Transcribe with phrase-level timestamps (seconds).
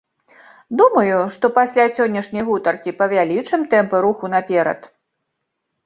[0.79, 4.93] Думаю, што пасля сённяшняй гутаркі павялічым тэмпы руху наперад.